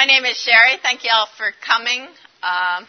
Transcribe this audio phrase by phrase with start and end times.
[0.00, 0.78] My name is Shari.
[0.82, 2.00] Thank you all for coming.
[2.40, 2.88] Um,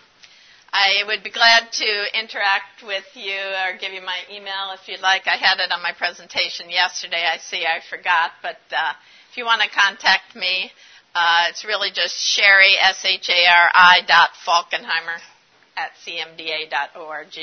[0.71, 5.01] I would be glad to interact with you or give you my email if you'd
[5.01, 5.27] like.
[5.27, 7.25] I had it on my presentation yesterday.
[7.27, 8.93] I see I forgot, but uh,
[9.29, 10.71] if you want to contact me,
[11.13, 15.19] uh, it's really just Shari, S-H-A-R-I dot Falkenheimer
[15.75, 17.37] at cmda.org,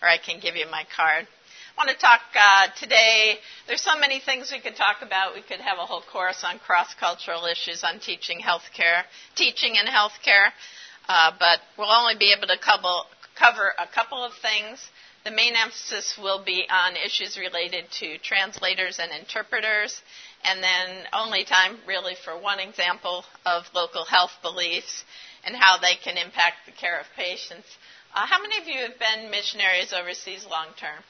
[0.00, 1.28] or I can give you my card.
[1.72, 3.36] I want to talk uh, today.
[3.66, 5.34] There's so many things we could talk about.
[5.34, 9.04] We could have a whole course on cross-cultural issues on teaching healthcare,
[9.36, 10.52] teaching in healthcare,
[11.08, 13.08] uh, but we'll only be able to cover,
[13.40, 14.84] cover a couple of things.
[15.24, 20.02] The main emphasis will be on issues related to translators and interpreters,
[20.44, 25.04] and then only time really for one example of local health beliefs
[25.42, 27.66] and how they can impact the care of patients.
[28.14, 31.00] Uh, how many of you have been missionaries overseas long term?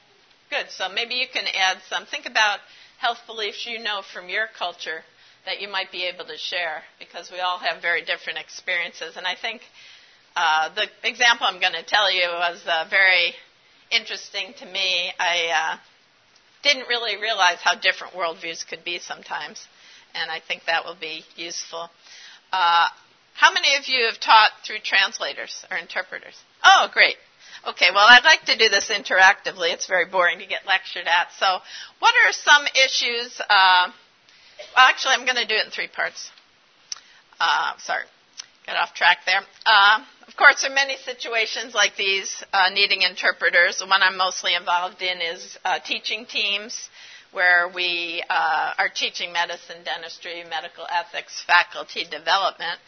[0.53, 0.69] Good.
[0.69, 2.05] So maybe you can add some.
[2.05, 2.59] Think about
[2.99, 5.01] health beliefs you know from your culture
[5.47, 9.17] that you might be able to share because we all have very different experiences.
[9.17, 9.61] And I think
[10.35, 13.33] uh, the example I'm going to tell you was uh, very
[13.89, 15.11] interesting to me.
[15.19, 15.77] I uh,
[16.61, 19.65] didn't really realize how different worldviews could be sometimes,
[20.13, 21.89] and I think that will be useful.
[22.51, 22.89] Uh,
[23.33, 26.35] how many of you have taught through translators or interpreters?
[26.63, 27.15] Oh, great.
[27.65, 29.71] Okay, well, I'd like to do this interactively.
[29.71, 31.29] It's very boring to get lectured at.
[31.39, 31.59] So,
[31.99, 33.39] what are some issues?
[33.39, 33.87] Uh,
[34.75, 36.29] well, actually, I'm going to do it in three parts.
[37.39, 38.03] Uh, sorry,
[38.67, 39.39] got off track there.
[39.65, 43.79] Uh, of course, there are many situations like these uh, needing interpreters.
[43.79, 46.89] The one I'm mostly involved in is uh, teaching teams
[47.31, 52.79] where we uh, are teaching medicine, dentistry, medical ethics, faculty development.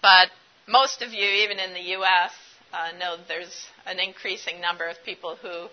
[0.00, 0.28] But
[0.66, 2.32] most of you, even in the U.S.,
[2.72, 5.68] uh, know there's an increasing number of people who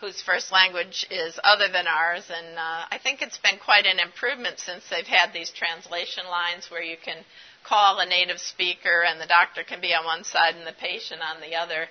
[0.00, 3.98] whose first language is other than ours, and uh, I think it's been quite an
[3.98, 7.24] improvement since they've had these translation lines where you can
[7.66, 11.20] call a native speaker and the doctor can be on one side and the patient
[11.22, 11.86] on the other,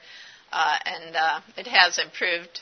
[0.52, 2.62] uh, and uh, it has improved.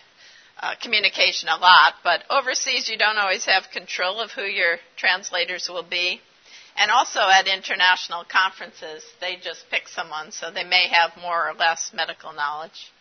[0.61, 5.67] Uh, communication a lot, but overseas you don't always have control of who your translators
[5.69, 6.21] will be.
[6.77, 11.53] And also at international conferences, they just pick someone, so they may have more or
[11.53, 12.91] less medical knowledge.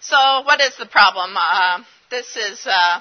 [0.00, 1.34] So, what is the problem?
[1.36, 3.00] Uh, this is, uh,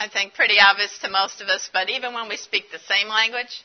[0.00, 3.08] I think, pretty obvious to most of us, but even when we speak the same
[3.08, 3.62] language,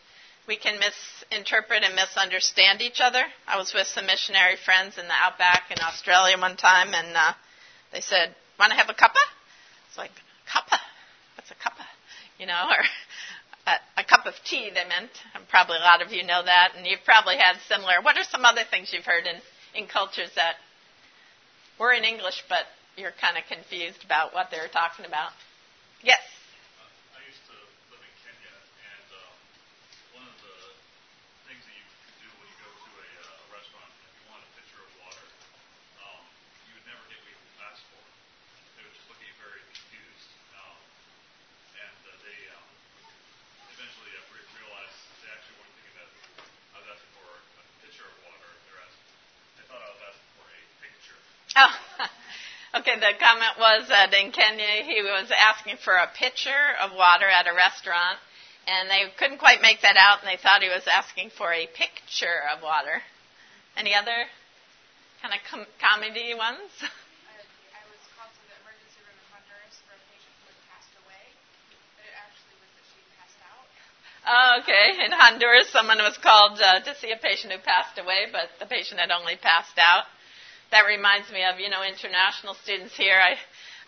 [0.48, 3.24] we can misinterpret and misunderstand each other.
[3.48, 7.34] I was with some missionary friends in the outback in Australia one time, and uh,
[7.92, 9.22] they said, "Want to have a cuppa?"
[9.88, 10.12] It's like
[10.50, 10.78] cuppa.
[11.38, 11.86] What's a cuppa?
[12.40, 12.84] You know, or
[13.98, 15.12] a, cup of tea, they meant.
[15.50, 18.02] Probably a lot of you know that, and you've probably had similar.
[18.02, 19.38] What are some other things you've heard in,
[19.76, 20.56] in cultures that
[21.80, 22.66] were in English, but
[22.98, 25.32] you're kind of confused about what they're talking about?
[26.04, 26.22] Yes.
[53.00, 57.48] The comment was that in Kenya he was asking for a pitcher of water at
[57.48, 58.20] a restaurant,
[58.68, 61.64] and they couldn't quite make that out, and they thought he was asking for a
[61.64, 63.00] picture of water.
[63.80, 64.28] Any other
[65.24, 66.68] kind of com- comedy ones?
[74.28, 75.06] Oh, okay.
[75.06, 78.68] In Honduras, someone was called uh, to see a patient who passed away, but the
[78.68, 80.04] patient had only passed out
[80.72, 83.18] that reminds me of, you know, international students here.
[83.18, 83.36] I,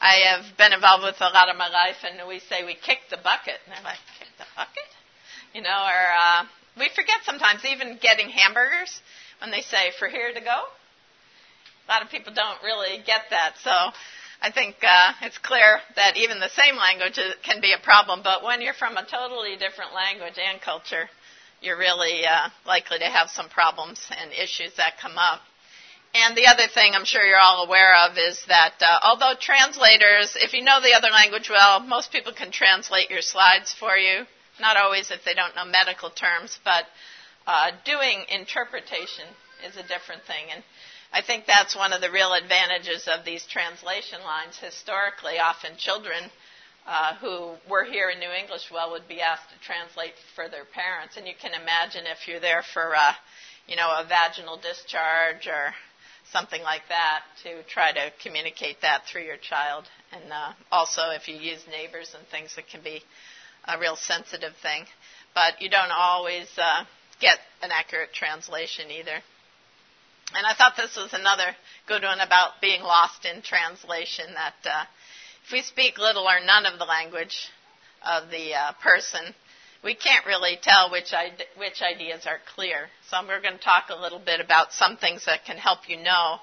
[0.02, 3.00] I have been involved with a lot of my life, and we say we kick
[3.10, 3.62] the bucket.
[3.66, 4.90] And they're like, kick the bucket?
[5.54, 6.44] You know, or uh,
[6.78, 9.02] we forget sometimes even getting hamburgers
[9.40, 10.58] when they say, for here to go.
[11.86, 13.54] A lot of people don't really get that.
[13.64, 13.72] So
[14.42, 18.44] I think uh, it's clear that even the same language can be a problem, but
[18.44, 21.10] when you're from a totally different language and culture,
[21.62, 25.42] you're really uh, likely to have some problems and issues that come up.
[26.14, 30.36] And the other thing I'm sure you're all aware of is that uh, although translators,
[30.36, 34.26] if you know the other language well, most people can translate your slides for you.
[34.60, 36.86] Not always if they don't know medical terms, but
[37.48, 39.26] uh, doing interpretation
[39.66, 40.52] is a different thing.
[40.54, 40.64] And
[41.14, 44.58] I think that's one of the real advantages of these translation lines.
[44.58, 46.30] Historically, often children
[46.86, 50.66] uh, who were here in knew English well would be asked to translate for their
[50.66, 51.16] parents.
[51.16, 53.14] And you can imagine if you're there for, uh,
[53.66, 55.74] you know, a vaginal discharge or
[56.32, 59.86] something like that to try to communicate that through your child.
[60.12, 63.02] And uh, also, if you use neighbors and things, it can be
[63.68, 64.86] a real sensitive thing.
[65.34, 66.84] But you don't always uh,
[67.20, 69.22] get an accurate translation either.
[70.34, 71.56] And I thought this was another
[71.88, 74.86] good one about being lost in translation that uh,
[75.46, 77.50] if we speak little or none of the language
[78.02, 79.36] of the uh, person,
[79.84, 81.14] we can't really tell which,
[81.58, 82.88] which ideas are clear.
[83.10, 85.98] So we're going to talk a little bit about some things that can help you
[85.98, 86.38] know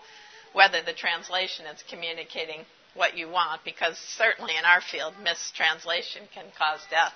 [0.52, 2.64] whether the translation is communicating
[2.94, 7.12] what you want, because certainly in our field, mistranslation can cause death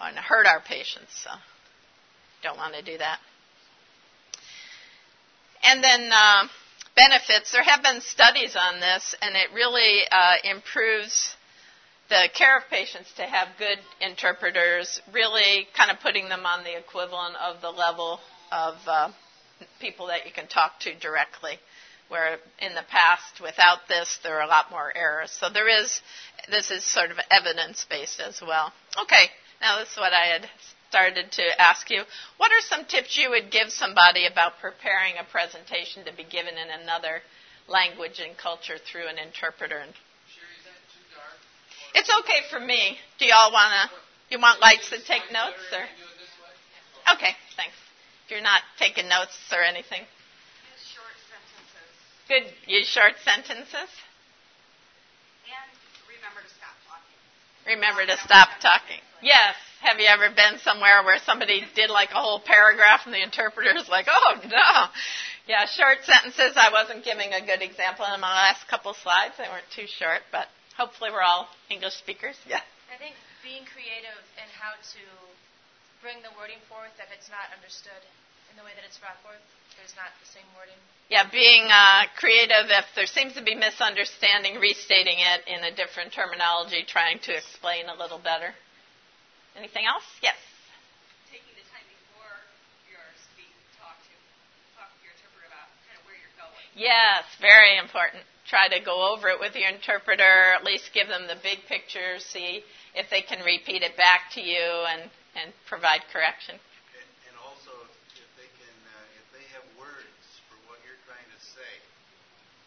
[0.00, 1.12] and hurt our patients.
[1.24, 1.30] So
[2.42, 3.18] don't want to do that.
[5.62, 6.48] And then uh,
[6.94, 7.52] benefits.
[7.52, 11.34] There have been studies on this, and it really uh, improves
[12.08, 16.76] the care of patients to have good interpreters, really kind of putting them on the
[16.76, 18.20] equivalent of the level
[18.52, 19.10] of uh,
[19.80, 21.58] people that you can talk to directly.
[22.08, 25.32] Where in the past, without this, there are a lot more errors.
[25.32, 26.00] So there is,
[26.48, 28.72] this is sort of evidence based as well.
[29.02, 29.26] Okay,
[29.60, 30.48] now this is what I had
[30.88, 32.02] started to ask you.
[32.36, 36.54] What are some tips you would give somebody about preparing a presentation to be given
[36.54, 37.22] in another
[37.66, 39.82] language and culture through an interpreter?
[41.96, 42.98] It's okay for me.
[43.18, 43.82] Do y'all want to?
[44.28, 45.80] You want lights to take notes or?
[47.16, 47.72] Okay, thanks.
[48.26, 50.04] If you're not taking notes or anything.
[52.28, 52.42] Good.
[52.66, 53.88] Use short sentences.
[55.46, 55.68] And
[56.10, 57.16] remember to stop talking.
[57.64, 59.00] Remember to stop talking.
[59.22, 59.54] Yes.
[59.80, 63.72] Have you ever been somewhere where somebody did like a whole paragraph and the interpreter
[63.78, 64.90] is like, oh no.
[65.46, 66.58] Yeah, short sentences.
[66.58, 69.38] I wasn't giving a good example in my last couple slides.
[69.38, 72.36] They weren't too short, but hopefully we're all English speakers.
[72.44, 72.60] Yeah.
[72.92, 75.02] I think being creative in how to
[76.04, 77.98] bring the wording forth if it's not understood
[78.52, 79.42] in the way that it's brought forth,
[79.80, 80.76] there's not the same wording.
[81.10, 86.12] Yeah, being uh, creative if there seems to be misunderstanding, restating it in a different
[86.12, 88.54] terminology, trying to explain a little better.
[89.56, 90.04] Anything else?
[90.20, 90.36] Yes.
[91.32, 92.32] Taking the time before
[92.92, 93.50] your speak,
[93.80, 94.14] talk to
[94.76, 96.66] talk to your interpreter about kind of where you're going.
[96.76, 98.24] Yes, very important.
[98.48, 100.54] Try to go over it with your interpreter.
[100.54, 102.18] At least give them the big picture.
[102.18, 102.62] See
[102.94, 106.56] if they can repeat it back to you and and provide correction.
[107.28, 107.74] And, also,
[108.16, 111.72] if they can, uh, if they have words for what you're trying to say.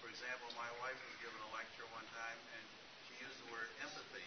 [0.05, 2.65] For example, my wife was given a lecture one time, and
[3.09, 4.21] she used the word empathy,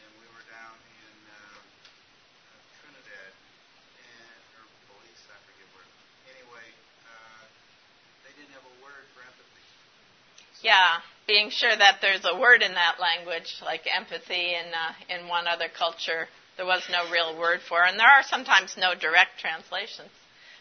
[0.00, 0.72] and we were down
[1.04, 3.32] in uh, uh, Trinidad,
[4.00, 5.84] and or Belize, I forget where.
[6.32, 6.66] Anyway,
[7.04, 7.44] uh,
[8.24, 9.66] they didn't have a word for empathy.
[10.66, 10.98] Yeah,
[11.28, 15.46] being sure that there's a word in that language, like empathy, in uh, in one
[15.46, 16.26] other culture
[16.56, 20.10] there was no real word for, and there are sometimes no direct translations.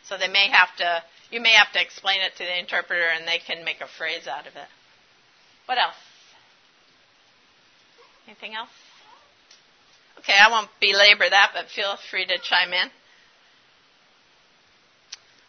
[0.04, 3.28] So they may have to, you may have to explain it to the interpreter, and
[3.28, 4.68] they can make a phrase out of it.
[5.66, 5.96] What else?
[8.28, 8.70] Anything else?
[10.20, 12.90] Okay, I won't belabor that, but feel free to chime in.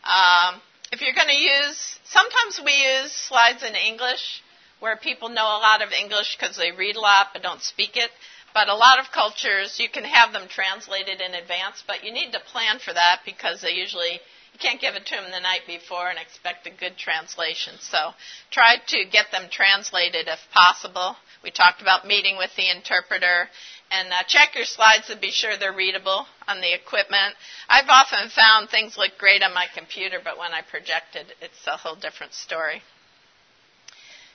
[0.04, 0.62] Um,
[0.92, 4.42] if you're going to use, sometimes we use slides in English
[4.80, 7.96] where people know a lot of English because they read a lot but don't speak
[7.96, 8.10] it.
[8.54, 12.32] But a lot of cultures, you can have them translated in advance, but you need
[12.32, 14.12] to plan for that because they usually,
[14.52, 17.74] you can't give it to them the night before and expect a good translation.
[17.80, 18.12] So
[18.50, 21.16] try to get them translated if possible.
[21.44, 23.50] We talked about meeting with the interpreter
[23.90, 27.36] and uh, check your slides to be sure they're readable on the equipment.
[27.68, 31.66] I've often found things look great on my computer, but when I project it, it's
[31.66, 32.82] a whole different story.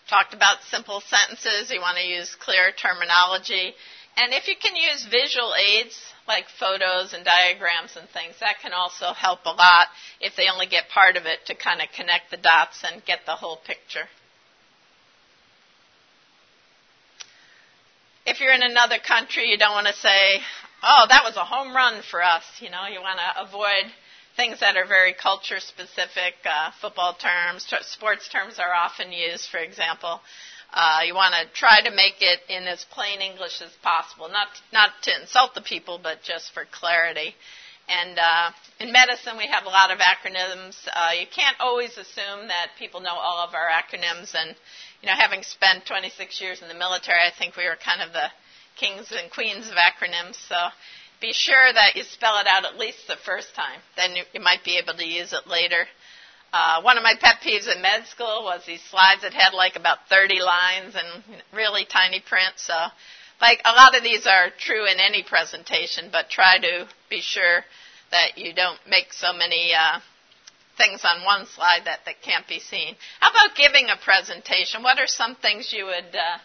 [0.10, 1.72] Talked about simple sentences.
[1.72, 3.74] You want to use clear terminology.
[4.18, 8.74] And if you can use visual aids like photos and diagrams and things, that can
[8.74, 9.88] also help a lot
[10.20, 13.20] if they only get part of it to kind of connect the dots and get
[13.26, 14.08] the whole picture.
[18.26, 20.40] if you're in another country, you don't want to say,
[20.84, 22.44] oh, that was a home run for us.
[22.60, 23.92] You know, you want to avoid
[24.36, 26.36] things that are very culture specific.
[26.46, 30.22] Uh, football terms, t- sports terms are often used, for example.
[30.74, 34.48] Uh, you want to try to make it in as plain English as possible, not
[34.72, 37.36] not to insult the people, but just for clarity.
[37.90, 40.78] And uh, in medicine, we have a lot of acronyms.
[40.88, 44.56] Uh, you can't always assume that people know all of our acronyms, and
[45.02, 48.14] you know, having spent 26 years in the military, I think we were kind of
[48.14, 48.30] the
[48.78, 50.36] kings and queens of acronyms.
[50.48, 50.56] So
[51.22, 53.80] be sure that you spell it out at least the first time.
[53.96, 55.86] Then you, you might be able to use it later.
[56.52, 59.78] Uh, one of my pet peeves in med school was these slides that had like
[59.78, 61.24] about 30 lines and
[61.54, 62.54] really tiny print.
[62.58, 62.76] So,
[63.40, 67.64] like a lot of these are true in any presentation, but try to be sure
[68.12, 70.00] that you don't make so many uh,
[70.78, 72.96] things on one slide that, that can't be seen.
[73.20, 74.84] How about giving a presentation?
[74.84, 76.38] What are some things you would uh,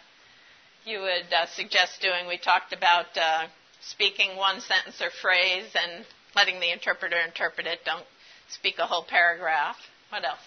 [0.85, 2.29] you would uh, suggest doing?
[2.29, 3.47] We talked about uh,
[3.91, 7.81] speaking one sentence or phrase and letting the interpreter interpret it.
[7.85, 8.05] Don't
[8.49, 9.77] speak a whole paragraph.
[10.11, 10.39] What else?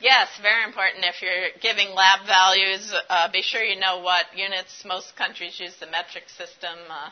[0.00, 1.02] Yes, very important.
[1.02, 4.84] If you're giving lab values, uh, be sure you know what units.
[4.86, 7.10] Most countries use the metric system, uh,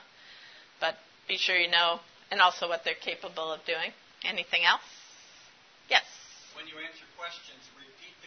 [0.79, 0.95] but
[1.27, 1.99] be sure you know,
[2.31, 3.91] and also what they're capable of doing.
[4.23, 4.87] Anything else?
[5.91, 6.07] Yes.
[6.55, 7.67] When you answer questions,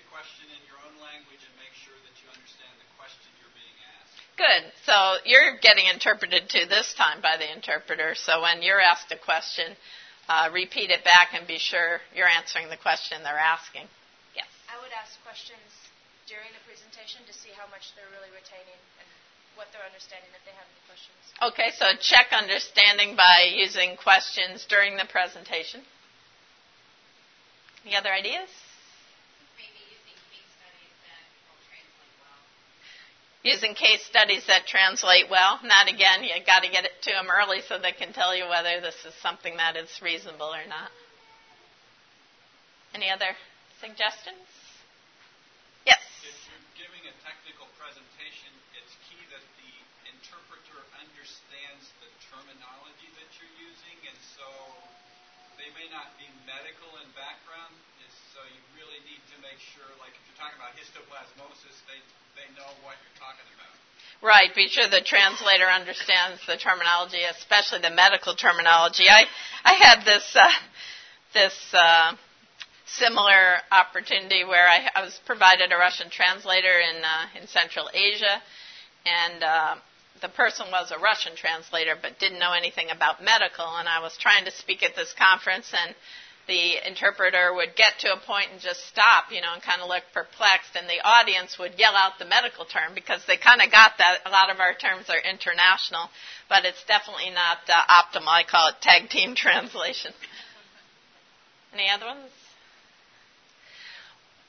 [0.09, 3.77] question in your own language and make sure that you understand the question you're being
[3.97, 4.17] asked.
[4.37, 4.63] Good.
[4.83, 8.13] So you're getting interpreted to this time by the interpreter.
[8.17, 9.77] So when you're asked a question,
[10.29, 13.89] uh, repeat it back and be sure you're answering the question they're asking.
[14.37, 14.49] Yes.
[14.69, 15.89] I would ask questions
[16.29, 19.09] during the presentation to see how much they're really retaining and
[19.57, 21.17] what they're understanding if they have any questions.
[21.41, 25.81] Okay, so check understanding by using questions during the presentation.
[27.81, 28.47] Any other ideas?
[29.57, 32.43] Maybe using case studies that will translate well.
[33.49, 35.57] Using case studies that translate well.
[35.65, 38.45] Not again, you got to get it to them early so they can tell you
[38.45, 40.93] whether this is something that is reasonable or not.
[42.93, 43.33] Any other
[43.81, 44.45] suggestions?
[45.81, 45.97] Yes.
[46.21, 49.73] If you're giving a technical presentation, it's key that the
[50.13, 54.45] interpreter understands the terminology that you're using, and so
[55.99, 57.75] not be medical in background,
[58.31, 61.99] so you really need to make sure, like if you're talking about histoplasmosis, they,
[62.39, 63.75] they know what you're talking about.
[64.23, 64.47] Right.
[64.55, 69.11] Be sure the translator understands the terminology, especially the medical terminology.
[69.11, 69.27] I
[69.63, 70.47] I had this uh,
[71.33, 72.15] this uh,
[72.85, 78.39] similar opportunity where I, I was provided a Russian translator in uh, in Central Asia,
[79.03, 79.75] and uh,
[80.21, 83.65] the person was a Russian translator but didn't know anything about medical.
[83.65, 85.95] And I was trying to speak at this conference, and
[86.47, 89.87] the interpreter would get to a point and just stop, you know, and kind of
[89.87, 93.71] look perplexed, and the audience would yell out the medical term because they kind of
[93.71, 94.25] got that.
[94.25, 96.09] A lot of our terms are international,
[96.49, 98.33] but it's definitely not uh, optimal.
[98.33, 100.11] I call it tag team translation.
[101.73, 102.38] Any other ones?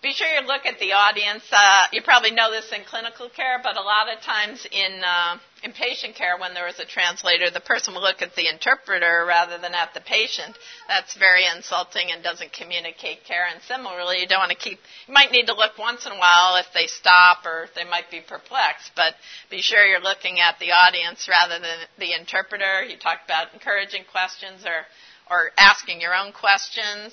[0.02, 1.45] Be sure you look at the audience.
[1.52, 5.37] Uh, you probably know this in clinical care, but a lot of times in uh,
[5.62, 9.26] in patient care, when there is a translator, the person will look at the interpreter
[9.28, 10.57] rather than at the patient.
[10.88, 13.45] That's very insulting and doesn't communicate care.
[13.45, 14.78] And similarly, you don't want to keep.
[15.07, 18.11] You might need to look once in a while if they stop or they might
[18.11, 19.12] be perplexed, but
[19.50, 22.85] be sure you're looking at the audience rather than the interpreter.
[22.85, 24.88] You talked about encouraging questions or
[25.30, 27.12] or asking your own questions.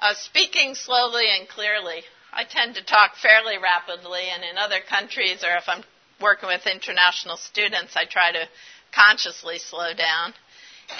[0.00, 2.02] Uh, speaking slowly and clearly.
[2.36, 5.84] I tend to talk fairly rapidly, and in other countries, or if I'm
[6.20, 8.48] working with international students, I try to
[8.92, 10.34] consciously slow down.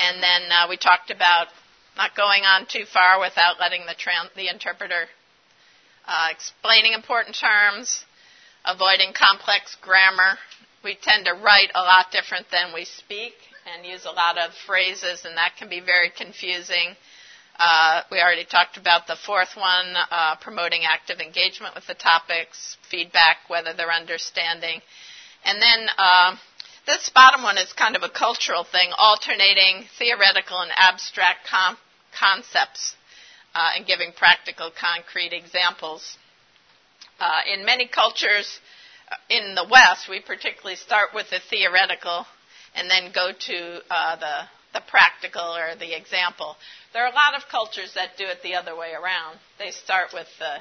[0.01, 1.49] And then uh, we talked about
[1.97, 3.95] not going on too far without letting the,
[4.37, 5.07] the interpreter
[6.07, 8.05] uh, explaining important terms,
[8.65, 10.39] avoiding complex grammar.
[10.85, 13.35] We tend to write a lot different than we speak
[13.73, 16.95] and use a lot of phrases, and that can be very confusing.
[17.57, 22.77] Uh, we already talked about the fourth one, uh, promoting active engagement with the topics,
[22.91, 24.81] feedback, whether they're understanding.
[25.45, 26.37] And then uh,
[26.87, 31.79] this bottom one is kind of a cultural thing, alternating theoretical and abstract com-
[32.19, 32.97] concepts
[33.55, 36.19] uh, and giving practical, concrete examples.
[37.21, 38.59] Uh, in many cultures
[39.13, 42.27] uh, in the West, we particularly start with the theoretical
[42.75, 46.57] and then go to the the practical or the example.
[46.93, 49.39] There are a lot of cultures that do it the other way around.
[49.59, 50.59] They start with the,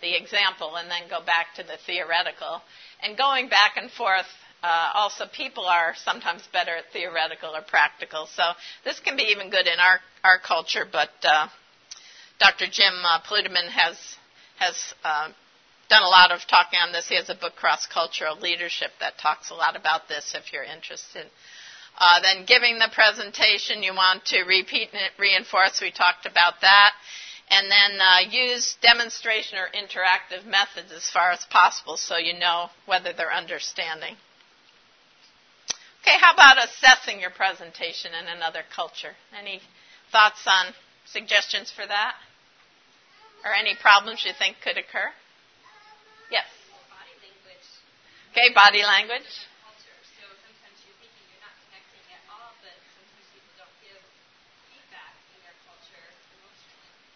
[0.00, 2.62] the example and then go back to the theoretical.
[3.02, 4.26] And going back and forth,
[4.62, 8.26] uh, also people are sometimes better at theoretical or practical.
[8.34, 8.42] So
[8.84, 11.48] this can be even good in our, our culture, but uh,
[12.40, 12.66] Dr.
[12.72, 13.96] Jim uh, Plueddemann has,
[14.58, 15.28] has uh,
[15.88, 17.08] done a lot of talking on this.
[17.08, 20.64] He has a book, Cross Cultural Leadership, that talks a lot about this if you're
[20.64, 21.26] interested.
[21.98, 25.80] Uh, then giving the presentation, you want to repeat and reinforce.
[25.80, 26.92] We talked about that.
[27.50, 32.70] And then uh, use demonstration or interactive methods as far as possible so you know
[32.86, 34.16] whether they're understanding.
[36.02, 39.12] Okay, how about assessing your presentation in another culture?
[39.38, 39.60] Any
[40.12, 40.72] thoughts on
[41.04, 42.14] suggestions for that?
[43.44, 45.10] Or any problems you think could occur?
[46.30, 46.46] Yes.
[48.32, 49.26] Okay, body language.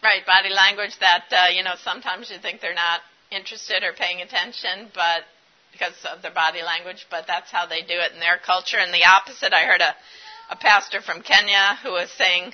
[0.04, 3.00] Right, body language that, uh, you know, sometimes you think they're not
[3.32, 5.24] interested or paying attention, but
[5.72, 8.76] because of their body language, but that's how they do it in their culture.
[8.76, 9.96] And the opposite, I heard a,
[10.50, 12.52] a pastor from Kenya who was saying,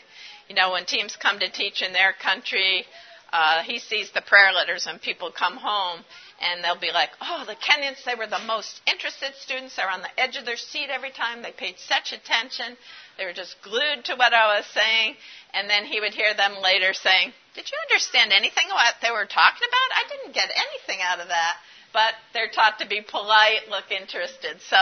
[0.49, 2.85] you know, when teams come to teach in their country,
[3.33, 6.05] uh, he sees the prayer letters and people come home
[6.41, 9.75] and they'll be like, oh, the Kenyans, they were the most interested students.
[9.75, 11.43] They're on the edge of their seat every time.
[11.43, 12.77] They paid such attention.
[13.19, 15.17] They were just glued to what I was saying.
[15.53, 19.27] And then he would hear them later saying, did you understand anything what they were
[19.27, 19.89] talking about?
[19.97, 21.57] I didn't get anything out of that.
[21.93, 24.63] But they're taught to be polite, look interested.
[24.63, 24.79] So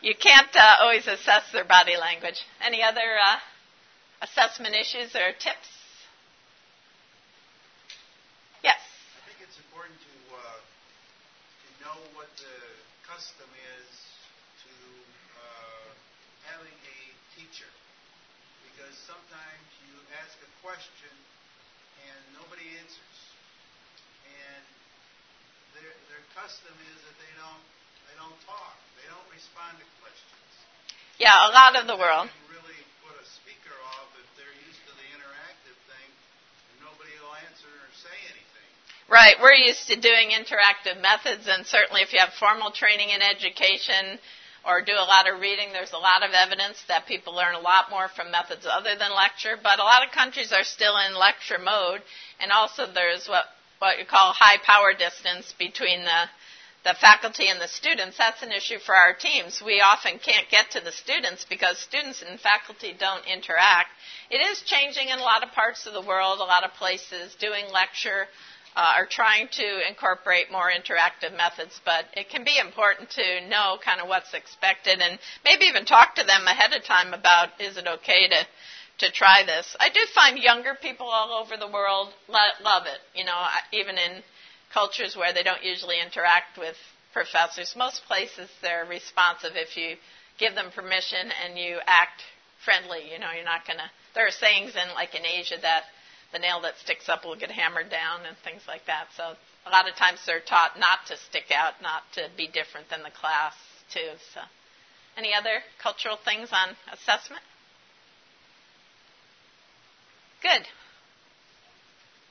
[0.00, 2.40] you can't uh, always assess their body language.
[2.64, 3.36] Any other uh,
[4.22, 5.68] assessment issues or tips?
[8.64, 8.80] Yes.
[8.80, 12.56] I think it's important to uh, to know what the
[13.04, 13.92] custom is
[14.64, 14.72] to
[15.36, 15.92] uh,
[16.48, 16.98] having a
[17.36, 17.68] teacher,
[18.72, 19.92] because sometimes you
[20.24, 21.12] ask a question
[22.04, 23.16] and nobody answers,
[24.28, 24.62] and
[25.76, 27.64] their their custom is that they don't
[28.10, 30.50] they don't talk, they don't respond to questions.
[31.16, 32.28] Yeah, a lot of the world.
[32.28, 36.08] You really put a speaker off if they're used to the interactive thing,
[36.72, 38.68] and nobody will answer or say anything.
[39.08, 43.22] Right, we're used to doing interactive methods, and certainly if you have formal training in
[43.22, 44.20] education
[44.66, 47.60] or do a lot of reading, there's a lot of evidence that people learn a
[47.60, 49.56] lot more from methods other than lecture.
[49.62, 52.02] But a lot of countries are still in lecture mode,
[52.40, 53.46] and also there's what
[53.78, 56.24] what you call high power distance between the
[56.84, 58.16] the faculty and the students.
[58.16, 59.60] That's an issue for our teams.
[59.64, 63.90] We often can't get to the students because students and faculty don't interact.
[64.30, 67.34] It is changing in a lot of parts of the world, a lot of places
[67.40, 68.26] doing lecture
[68.76, 73.78] uh, are trying to incorporate more interactive methods, but it can be important to know
[73.82, 77.76] kind of what's expected and maybe even talk to them ahead of time about is
[77.78, 78.46] it okay to
[78.98, 79.76] to try this.
[79.78, 82.98] I do find younger people all over the world lo- love it.
[83.14, 84.22] You know, even in
[84.72, 86.76] cultures where they don't usually interact with
[87.12, 89.96] professors, most places they're responsive if you
[90.38, 92.22] give them permission and you act
[92.64, 93.10] friendly.
[93.12, 93.90] You know, you're not to.
[94.14, 95.84] There are sayings in like in Asia that
[96.32, 99.06] the nail that sticks up will get hammered down and things like that.
[99.16, 99.34] So
[99.66, 103.02] a lot of times they're taught not to stick out, not to be different than
[103.02, 103.54] the class
[103.92, 104.18] too.
[104.34, 104.40] So
[105.16, 107.42] any other cultural things on assessment?
[110.42, 110.66] Good.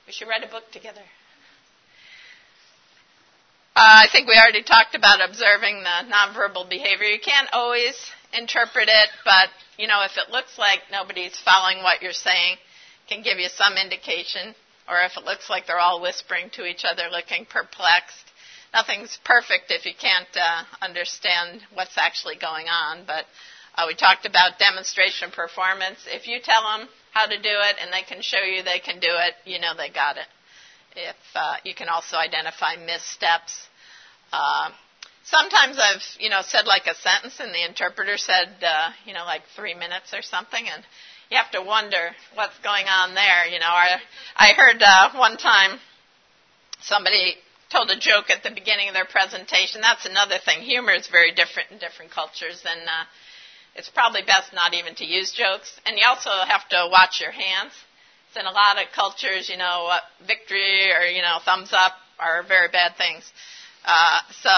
[0.06, 1.02] We should write a book together.
[3.74, 7.08] Uh, I think we already talked about observing the nonverbal behavior.
[7.08, 7.94] You can't always
[8.32, 12.56] interpret it, but you know, if it looks like nobody's following what you're saying,
[13.08, 14.54] can give you some indication,
[14.88, 18.26] or if it looks like they're all whispering to each other, looking perplexed.
[18.74, 23.24] Nothing's perfect if you can't uh, understand what's actually going on, but
[23.76, 25.98] uh, we talked about demonstration performance.
[26.06, 29.00] If you tell them how to do it and they can show you they can
[29.00, 30.28] do it, you know they got it.
[30.96, 33.68] If uh, you can also identify missteps.
[34.32, 34.70] Uh,
[35.24, 39.24] sometimes I've you know said like a sentence and the interpreter said uh, you know
[39.24, 40.82] like three minutes or something, and
[41.30, 43.46] you have to wonder what's going on there.
[43.46, 43.98] You know, I,
[44.36, 45.78] I heard uh, one time
[46.80, 47.34] somebody
[47.70, 49.80] told a joke at the beginning of their presentation.
[49.80, 50.60] That's another thing.
[50.60, 53.04] Humor is very different in different cultures, and uh,
[53.74, 55.80] it's probably best not even to use jokes.
[55.84, 57.72] And you also have to watch your hands.
[58.34, 61.92] So in a lot of cultures, you know, uh, victory or you know thumbs up
[62.20, 63.24] are very bad things.
[63.84, 64.50] Uh, so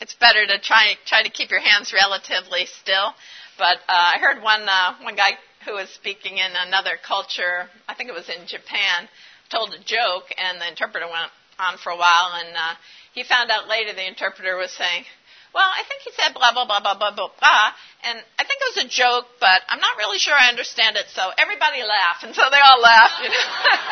[0.00, 3.14] it's better to try try to keep your hands relatively still.
[3.56, 7.92] But uh, I heard one uh, one guy who was speaking in another culture, I
[7.92, 9.04] think it was in Japan,
[9.52, 11.28] told a joke, and the interpreter went
[11.60, 12.74] on for a while, and uh,
[13.12, 15.04] he found out later the interpreter was saying,
[15.52, 17.68] well, I think he said blah, blah, blah, blah, blah, blah, blah,
[18.00, 21.04] and I think it was a joke, but I'm not really sure I understand it,
[21.12, 22.24] so everybody laugh.
[22.24, 23.46] And so they all laugh, you know,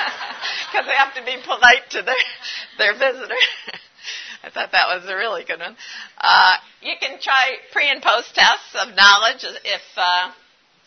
[0.72, 2.24] because they have to be polite to their,
[2.80, 3.40] their visitor.
[4.44, 5.76] I thought that was a really good one.
[6.16, 10.30] Uh, you can try pre and post tests of knowledge if uh,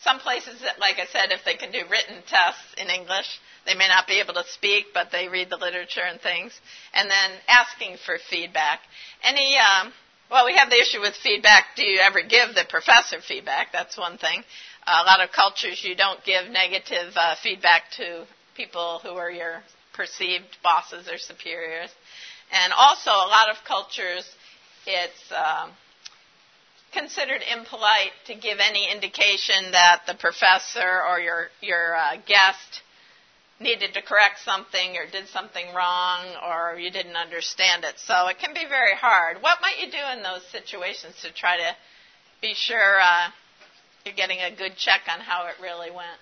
[0.02, 3.28] some places, like I said, if they can do written tests in English,
[3.66, 6.58] they may not be able to speak, but they read the literature and things.
[6.94, 8.80] And then asking for feedback.
[9.22, 9.92] Any, um,
[10.30, 11.76] well, we have the issue with feedback.
[11.76, 13.72] Do you ever give the professor feedback?
[13.72, 14.42] That's one thing.
[14.86, 18.24] Uh, a lot of cultures, you don't give negative uh, feedback to
[18.56, 21.90] people who are your perceived bosses or superiors.
[22.50, 24.24] And also, a lot of cultures,
[24.86, 25.72] it's um,
[26.92, 32.82] considered impolite to give any indication that the professor or your your uh, guest
[33.60, 37.94] needed to correct something or did something wrong or you didn't understand it.
[37.98, 39.36] So it can be very hard.
[39.42, 41.76] What might you do in those situations to try to
[42.40, 43.28] be sure uh,
[44.04, 46.18] you're getting a good check on how it really went?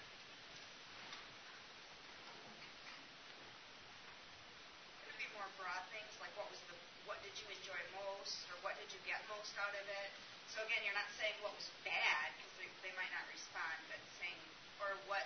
[9.58, 10.10] out of it.
[10.58, 14.02] So again, you're not saying what was bad because they, they might not respond, but
[14.18, 14.42] saying
[14.82, 15.22] or what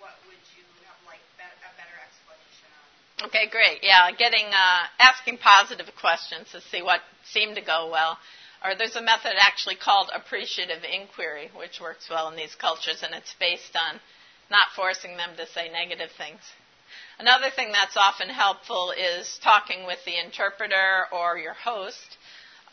[0.00, 2.72] what would you have like be- a better explanation?
[3.28, 3.84] Okay, great.
[3.84, 8.16] Yeah, getting uh, asking positive questions to see what seemed to go well.
[8.64, 13.12] Or there's a method actually called appreciative inquiry, which works well in these cultures, and
[13.12, 14.00] it's based on
[14.48, 16.40] not forcing them to say negative things.
[17.20, 22.16] Another thing that's often helpful is talking with the interpreter or your host.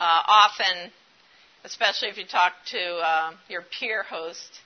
[0.00, 0.90] Uh, often,
[1.64, 4.60] especially if you talk to uh, your peer host,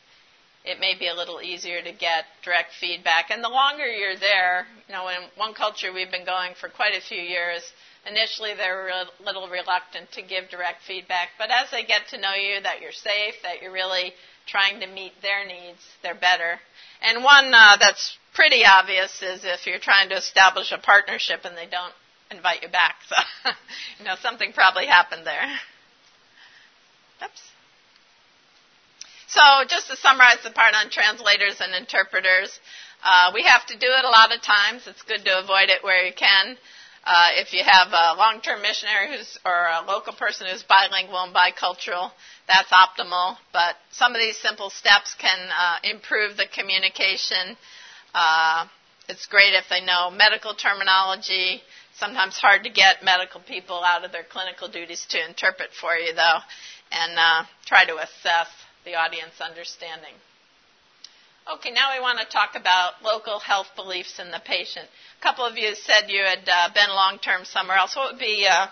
[0.65, 3.31] it may be a little easier to get direct feedback.
[3.31, 6.95] And the longer you're there, you know, in one culture we've been going for quite
[6.95, 7.63] a few years,
[8.07, 11.31] initially they're a little reluctant to give direct feedback.
[11.37, 14.15] But as they get to know you, that you're safe, that you're really
[14.47, 16.61] trying to meet their needs, they're better.
[17.03, 21.57] And one uh, that's pretty obvious is if you're trying to establish a partnership and
[21.57, 21.93] they don't
[22.31, 22.97] invite you back.
[23.09, 23.17] So,
[23.99, 25.45] you know, something probably happened there.
[27.25, 27.43] Oops.
[29.29, 32.59] So, just to summarize the part on translators and interpreters,
[33.03, 34.87] uh, we have to do it a lot of times.
[34.87, 36.57] It's good to avoid it where you can.
[37.07, 41.35] Uh, if you have a long-term missionary who's or a local person who's bilingual and
[41.35, 42.11] bicultural,
[42.49, 43.37] that's optimal.
[43.53, 47.57] But some of these simple steps can uh, improve the communication.
[48.15, 48.67] Uh,
[49.09, 51.61] it's great if they know medical terminology.
[51.99, 56.13] Sometimes hard to get medical people out of their clinical duties to interpret for you,
[56.13, 56.39] though,
[56.91, 58.49] and uh, try to assess
[58.85, 60.15] the audience understanding.
[61.47, 64.87] Okay, now we want to talk about local health beliefs in the patient.
[65.21, 67.95] A couple of you said you had uh, been long term somewhere else.
[67.95, 68.67] What would be, uh,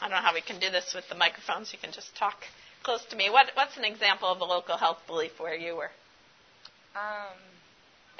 [0.00, 2.44] don't know how we can do this with the microphones, you can just talk
[2.82, 3.30] close to me.
[3.30, 5.90] What, what's an example of a local health belief where you were?
[6.94, 7.34] Um,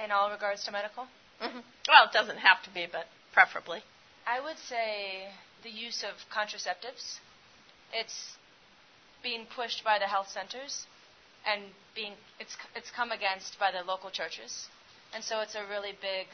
[0.02, 1.04] in all regards to medical?
[1.40, 1.60] Mm-hmm.
[1.86, 3.82] Well, it doesn't have to be, but preferably.
[4.26, 5.28] I would say
[5.62, 7.20] the use of contraceptives.
[7.92, 8.36] It's
[9.22, 10.86] being pushed by the health centers
[11.46, 11.62] and
[11.94, 14.66] being it's it's come against by the local churches,
[15.14, 16.26] and so it's a really big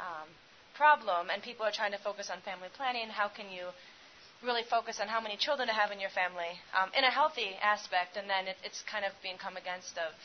[0.00, 0.28] um,
[0.74, 1.28] problem.
[1.30, 3.08] And people are trying to focus on family planning.
[3.12, 3.68] How can you
[4.42, 7.52] really focus on how many children to have in your family um, in a healthy
[7.60, 8.16] aspect?
[8.16, 10.16] And then it, it's kind of being come against of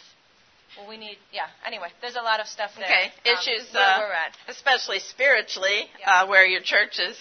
[0.77, 1.47] well, we need, yeah.
[1.65, 2.85] Anyway, there's a lot of stuff there.
[2.85, 4.35] Okay, um, issues, where uh, we're at.
[4.47, 6.23] especially spiritually, Yeah.
[6.23, 7.17] uh, where your church is,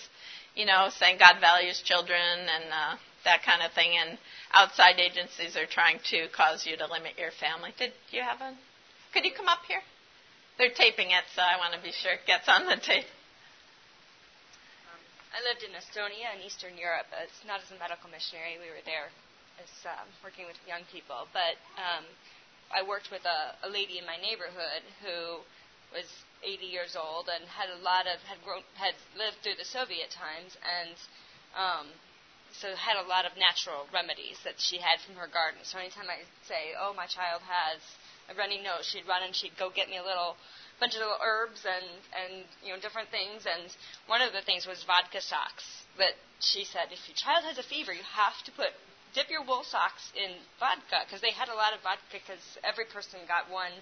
[0.54, 4.18] you know, saying God values children and uh, that kind of thing, and
[4.52, 7.72] outside agencies are trying to cause you to limit your family.
[7.78, 8.54] Did you have a?
[9.12, 9.82] Could you come up here?
[10.58, 13.06] They're taping it, so I want to be sure it gets on the tape.
[15.34, 17.10] I lived in Estonia in Eastern Europe.
[17.10, 18.54] It's not as a medical missionary.
[18.62, 19.10] We were there
[19.58, 22.06] as um, working with young people, but um,
[22.72, 25.42] I worked with a, a lady in my neighborhood who
[25.92, 26.06] was
[26.42, 30.10] 80 years old and had a lot of had grown had lived through the Soviet
[30.10, 30.96] times and
[31.54, 31.86] um,
[32.52, 35.60] so had a lot of natural remedies that she had from her garden.
[35.62, 37.80] So anytime I say, "Oh, my child has
[38.30, 40.36] a runny nose," she'd run and she'd go get me a little
[40.78, 43.46] bunch of little herbs and and you know different things.
[43.46, 43.70] And
[44.06, 47.62] one of the things was vodka socks that she said, if your child has a
[47.62, 48.74] fever, you have to put
[49.14, 52.84] dip your wool socks in vodka because they had a lot of vodka because every
[52.84, 53.72] person got one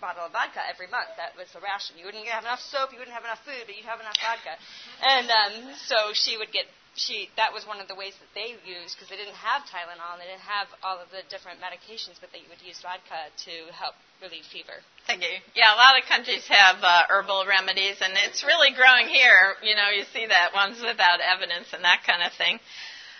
[0.00, 1.08] bottle of vodka every month.
[1.16, 1.96] That was the ration.
[1.96, 4.56] You wouldn't have enough soap, you wouldn't have enough food, but you'd have enough vodka.
[5.00, 5.54] And um,
[5.88, 9.12] so she would get she that was one of the ways that they used because
[9.12, 12.40] they didn't have Tylenol and they didn't have all of the different medications, but they
[12.48, 14.80] would use vodka to help relieve fever.
[15.04, 15.36] Thank you.
[15.52, 19.60] Yeah, a lot of countries have uh, herbal remedies, and it's really growing here.
[19.60, 22.58] You know, you see that ones without evidence and that kind of thing.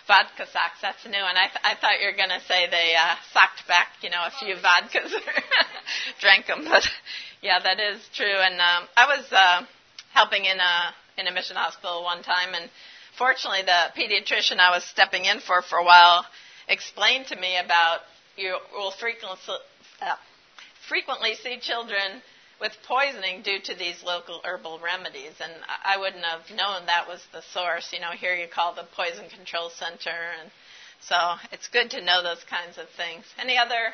[0.07, 1.19] Vodka socks, that's new.
[1.19, 4.09] And I, th- I thought you were going to say they uh, socked back, you
[4.09, 5.21] know, a few vodkas or
[6.21, 6.63] drank them.
[6.63, 6.87] But
[7.41, 8.39] yeah, that is true.
[8.39, 9.61] And um, I was uh,
[10.13, 12.69] helping in a in a mission hospital one time, and
[13.17, 16.25] fortunately, the pediatrician I was stepping in for for a while
[16.67, 18.01] explained to me about
[18.35, 19.37] you will frequently
[20.01, 20.15] uh,
[20.87, 22.21] frequently see children
[22.59, 25.33] with poisoning due to these local herbal remedies.
[25.39, 27.89] And I wouldn't have known that was the source.
[27.93, 30.33] You know, here you call the Poison Control Center.
[30.41, 30.49] And
[31.01, 31.15] so
[31.51, 33.25] it's good to know those kinds of things.
[33.39, 33.93] Any other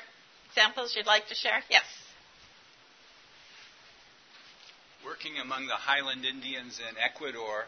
[0.49, 1.61] examples you'd like to share?
[1.69, 1.83] Yes.
[5.05, 7.65] Working among the Highland Indians in Ecuador,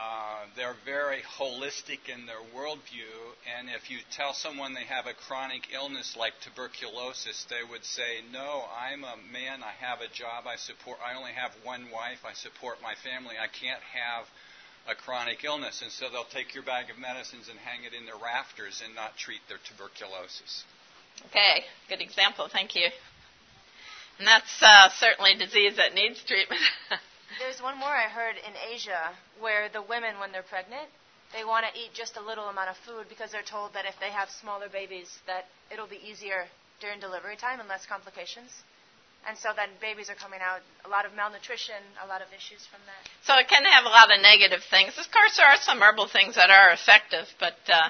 [0.00, 3.12] uh, they're very holistic in their worldview,
[3.58, 8.22] and if you tell someone they have a chronic illness like tuberculosis, they would say,
[8.32, 9.62] "No, I'm a man.
[9.62, 10.46] I have a job.
[10.46, 10.98] I support.
[11.04, 12.24] I only have one wife.
[12.24, 13.36] I support my family.
[13.36, 14.26] I can't have
[14.88, 18.06] a chronic illness." And so they'll take your bag of medicines and hang it in
[18.06, 20.64] their rafters and not treat their tuberculosis.
[21.26, 22.48] Okay, good example.
[22.48, 22.88] Thank you.
[24.18, 26.62] And that's uh, certainly a disease that needs treatment.
[27.40, 30.92] There's one more I heard in Asia where the women, when they're pregnant,
[31.32, 33.96] they want to eat just a little amount of food because they're told that if
[33.96, 36.44] they have smaller babies, that it'll be easier
[36.84, 38.52] during delivery time and less complications.
[39.24, 42.68] And so then babies are coming out, a lot of malnutrition, a lot of issues
[42.68, 43.08] from that.
[43.24, 45.00] So it can have a lot of negative things.
[45.00, 47.88] Of course, there are some herbal things that are effective, but uh,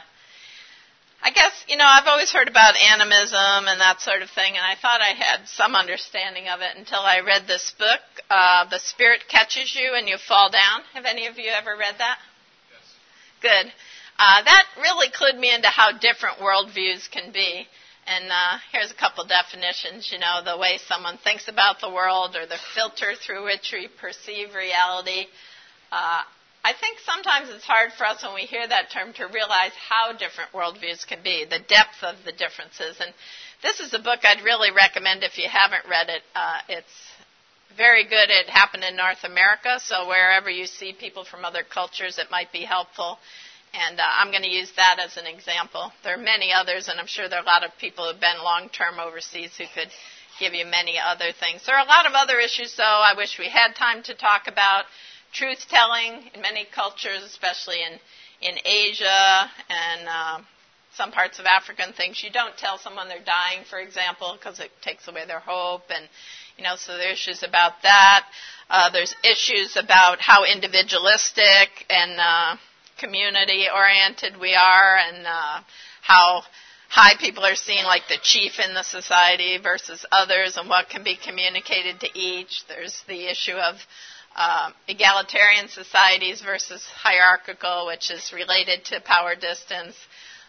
[1.23, 4.65] I guess, you know, I've always heard about animism and that sort of thing, and
[4.65, 8.79] I thought I had some understanding of it until I read this book, uh, The
[8.79, 10.81] Spirit Catches You and You Fall Down.
[10.95, 12.19] Have any of you ever read that?
[12.73, 12.89] Yes.
[13.43, 13.73] Good.
[14.19, 17.67] Uh, that really clued me into how different worldviews can be.
[18.07, 20.11] And uh, here's a couple definitions.
[20.11, 23.89] You know, the way someone thinks about the world or the filter through which we
[24.01, 25.27] perceive reality.
[25.93, 26.23] Uh,
[26.62, 30.12] I think sometimes it's hard for us when we hear that term to realize how
[30.12, 33.01] different worldviews can be, the depth of the differences.
[33.01, 33.14] And
[33.62, 36.23] this is a book I'd really recommend if you haven't read it.
[36.35, 36.96] Uh, it's
[37.77, 38.29] very good.
[38.29, 42.53] It happened in North America, so wherever you see people from other cultures, it might
[42.53, 43.18] be helpful.
[43.73, 45.92] And uh, I'm going to use that as an example.
[46.03, 48.42] There are many others, and I'm sure there are a lot of people who've been
[48.42, 49.88] long term overseas who could
[50.40, 51.64] give you many other things.
[51.64, 54.49] There are a lot of other issues, though, I wish we had time to talk
[54.49, 54.85] about.
[55.33, 57.99] Truth telling in many cultures, especially in,
[58.49, 60.38] in Asia and uh,
[60.95, 62.23] some parts of Africa and things.
[62.23, 65.85] You don't tell someone they're dying, for example, because it takes away their hope.
[65.88, 66.09] And,
[66.57, 68.27] you know, so there are issues about that.
[68.69, 72.57] Uh, there's issues about how individualistic and uh,
[72.99, 75.61] community oriented we are and uh,
[76.03, 76.43] how
[76.88, 81.05] high people are seen like the chief in the society versus others and what can
[81.05, 82.64] be communicated to each.
[82.69, 83.77] There's the issue of
[84.40, 89.94] uh, egalitarian societies versus hierarchical, which is related to power distance.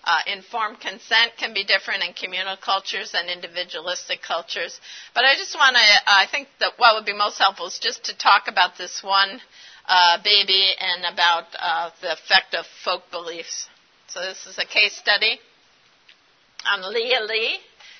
[0.04, 4.80] Uh, informed consent can be different in communal cultures and individualistic cultures.
[5.14, 8.06] But I just want to, I think that what would be most helpful is just
[8.06, 9.42] to talk about this one
[9.88, 13.68] uh, baby and about uh, the effect of folk beliefs.
[14.08, 15.38] So this is a case study
[16.66, 17.60] on Lia Lee.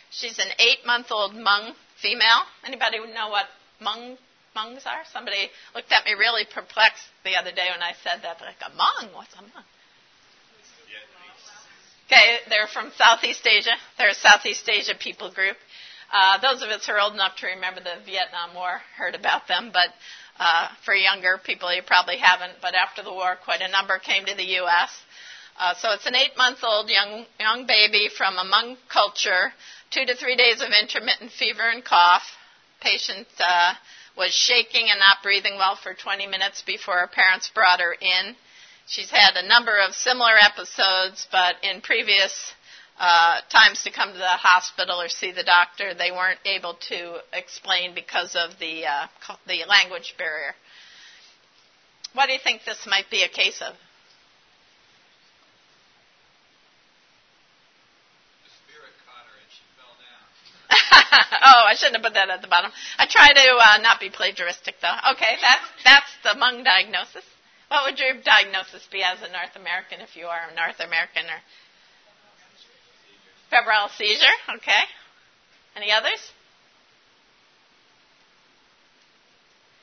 [0.10, 2.42] She's an eight-month-old Hmong female.
[2.66, 3.46] Anybody know what
[3.82, 4.18] Hmong
[4.56, 5.04] Hmongs are?
[5.14, 8.42] Somebody looked at me really perplexed the other day when I said that.
[8.42, 9.14] Like a Hmong?
[9.14, 9.64] What's a Hmong?
[12.12, 13.72] Okay, they're from Southeast Asia.
[13.98, 15.56] They're a Southeast Asia people group.
[16.12, 19.48] Uh, those of us who are old enough to remember the Vietnam War heard about
[19.48, 19.96] them, but
[20.38, 24.26] uh, for younger people, you probably haven't, but after the war, quite a number came
[24.26, 24.92] to the U.S.
[25.58, 29.54] Uh, so it's an eight-month-old young young baby from a Hmong culture,
[29.92, 32.24] two to three days of intermittent fever and cough.
[32.82, 33.74] Patient uh,
[34.18, 38.36] was shaking and not breathing well for 20 minutes before her parents brought her in.
[38.88, 42.54] She's had a number of similar episodes, but in previous
[43.00, 47.20] uh, times to come to the hospital or see the doctor, they weren't able to
[47.34, 49.08] explain because of the uh,
[49.48, 50.54] the language barrier.
[52.14, 53.76] What do you think this might be a case of?
[61.44, 62.72] oh, I shouldn't have put that at the bottom.
[63.00, 64.98] I try to uh, not be plagiaristic, though.
[65.16, 67.24] Okay, that's that's the Hmong diagnosis.
[67.72, 71.24] What would your diagnosis be as a North American if you are a North American
[71.32, 71.40] or
[73.52, 74.84] Febrile seizure, okay.
[75.76, 76.32] Any others?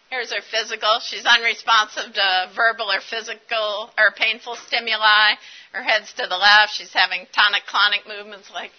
[0.09, 1.01] Here's her physical.
[1.05, 5.37] She's unresponsive to verbal or physical or painful stimuli.
[5.73, 6.73] Her head's to the left.
[6.73, 8.73] She's having tonic clonic movements like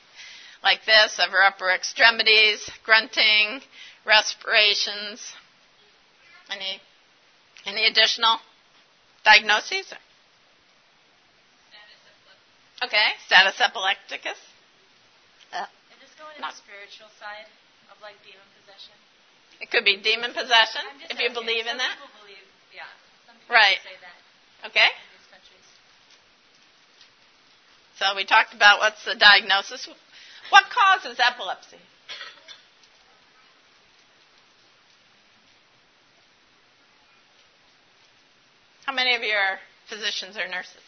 [0.63, 3.61] like this of her upper extremities, grunting,
[4.05, 5.33] respirations.
[6.49, 6.81] Any
[7.65, 8.39] any additional
[9.23, 9.93] diagnoses?
[12.81, 14.39] Okay, status epilepticus.
[15.51, 17.43] Uh, and just going to the spiritual side
[17.91, 18.95] of like demon possession.
[19.59, 21.99] It could be demon possession if you believe in that.
[21.99, 22.87] People believe, yeah.
[23.27, 23.83] Some people right.
[23.83, 24.15] say that.
[24.71, 24.87] Okay.
[27.99, 29.89] So we talked about what's the diagnosis.
[30.49, 31.77] What causes epilepsy?
[38.85, 40.81] How many of you are physicians or nurses?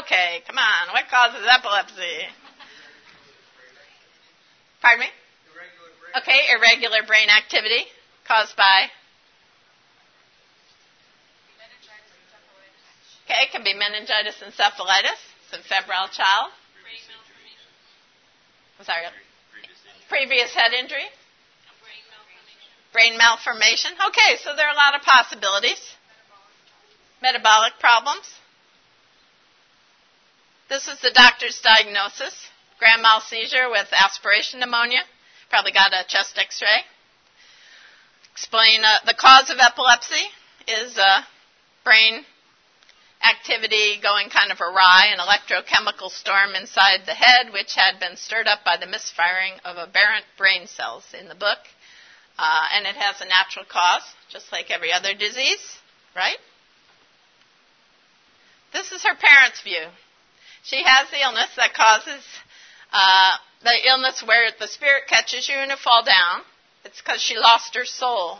[0.00, 0.92] Okay, come on.
[0.92, 2.28] What causes epilepsy?
[4.80, 5.06] Pardon me?
[6.16, 7.84] Okay, irregular brain activity
[8.26, 8.86] caused by.
[13.26, 15.20] Okay, it can be meningitis and encephalitis.
[15.52, 16.52] A febrile child.
[18.80, 19.04] I'm sorry.
[20.08, 21.04] Previous head injury.
[22.94, 23.92] Brain malformation.
[24.08, 25.96] Okay, so there are a lot of possibilities.
[27.20, 28.24] Metabolic problems.
[30.70, 35.00] This is the doctor's diagnosis grand mal seizure with aspiration pneumonia.
[35.50, 36.80] Probably got a chest x ray.
[38.32, 40.24] Explain uh, the cause of epilepsy
[40.66, 41.20] is uh,
[41.84, 42.24] brain
[43.22, 48.46] activity going kind of awry, an electrochemical storm inside the head, which had been stirred
[48.46, 51.58] up by the misfiring of aberrant brain cells in the book.
[52.40, 55.76] uh, and it has a natural cause, just like every other disease,
[56.16, 56.38] right?
[58.72, 59.84] This is her parents' view.
[60.62, 62.24] She has the illness that causes
[62.92, 66.40] uh, the illness where the spirit catches you and you fall down.
[66.84, 68.38] It's because she lost her soul.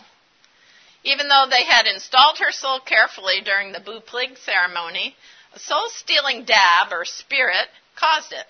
[1.03, 5.17] Even though they had installed her soul carefully during the Bu Plig ceremony,
[5.55, 8.47] a soul stealing dab or spirit caused it.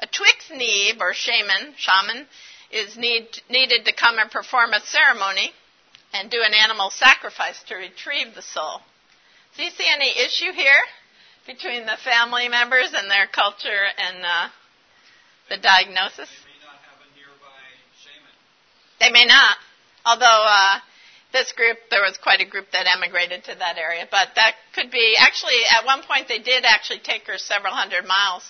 [0.00, 2.26] A Txiv Neeb or shaman, shaman
[2.70, 5.52] is need, needed to come and perform a ceremony
[6.12, 8.80] and do an animal sacrifice to retrieve the soul.
[9.56, 10.82] Do you see any issue here
[11.46, 14.48] between the family members and their culture and uh,
[15.50, 16.28] the diagnosis?
[16.30, 17.62] They may not have a nearby
[18.00, 18.34] shaman.
[19.00, 19.56] They may not.
[20.04, 20.78] Although uh,
[21.32, 24.06] this group, there was quite a group that emigrated to that area.
[24.10, 28.06] But that could be, actually, at one point they did actually take her several hundred
[28.06, 28.44] miles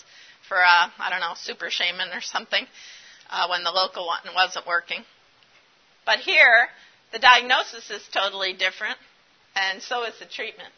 [0.49, 2.66] for, uh, I don't know, super shaman or something
[3.31, 5.05] uh, when the local one wasn't working.
[6.05, 6.68] But here,
[7.12, 8.99] the diagnosis is totally different,
[9.55, 10.73] and so is the treatment.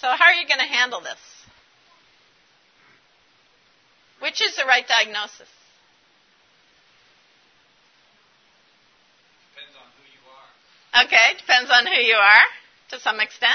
[0.00, 1.18] So, how are you going to handle this?
[4.20, 5.48] Which is the right diagnosis?
[9.52, 10.48] Depends on who you are.
[10.90, 12.46] Okay, depends on who you are
[12.90, 13.54] to some extent.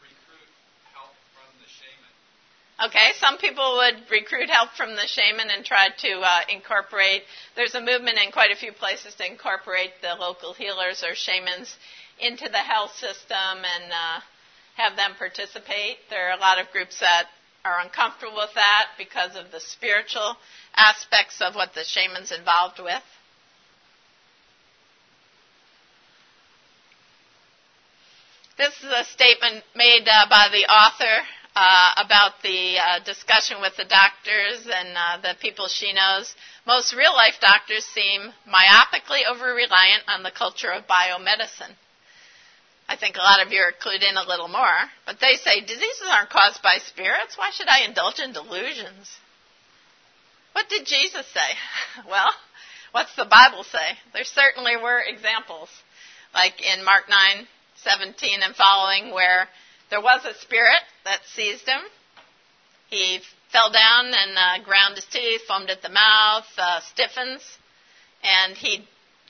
[0.00, 0.48] Recruit
[0.96, 2.88] help from the shaman.
[2.88, 7.24] Okay, some people would recruit help from the shaman and try to uh, incorporate.
[7.56, 11.76] There's a movement in quite a few places to incorporate the local healers or shamans
[12.18, 14.20] into the health system and uh,
[14.76, 15.98] have them participate.
[16.08, 17.28] There are a lot of groups that
[17.66, 20.36] are uncomfortable with that because of the spiritual
[20.74, 23.02] aspects of what the shaman's involved with.
[28.56, 31.20] This is a statement made uh, by the author
[31.54, 36.34] uh, about the uh, discussion with the doctors and uh, the people she knows.
[36.66, 41.76] Most real life doctors seem myopically over reliant on the culture of biomedicine.
[42.88, 45.60] I think a lot of you are clued in a little more, but they say
[45.60, 47.36] diseases aren't caused by spirits.
[47.36, 49.12] Why should I indulge in delusions?
[50.52, 51.60] What did Jesus say?
[52.08, 52.32] well,
[52.92, 53.98] what's the Bible say?
[54.14, 55.68] There certainly were examples,
[56.32, 57.46] like in Mark 9
[57.86, 59.48] 17 and following, where
[59.90, 61.80] there was a spirit that seized him.
[62.88, 63.20] He
[63.52, 67.42] fell down and uh, ground his teeth, foamed at the mouth, uh, stiffens,
[68.22, 68.86] and he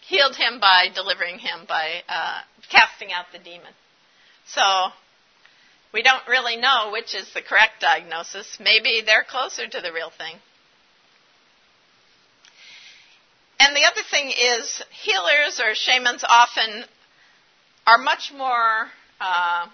[0.08, 2.40] healed him by delivering him by uh,
[2.70, 3.72] casting out the demon.
[4.46, 4.62] So
[5.92, 8.58] we don't really know which is the correct diagnosis.
[8.60, 10.36] Maybe they're closer to the real thing.
[13.58, 16.84] And the other thing is, healers or shamans often
[17.86, 19.66] are much more, uh,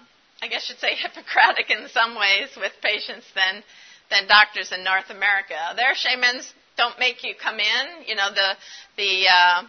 [0.43, 3.63] I guess you'd say, Hippocratic in some ways with patients than
[4.11, 5.57] than doctors in North America.
[5.75, 8.07] Their shamans don't make you come in.
[8.07, 8.57] You know, the
[8.97, 9.63] the uh,